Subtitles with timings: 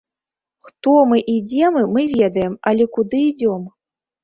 [0.67, 3.73] Хто мы і дзе мы, мы ведаем, але куды ідзём?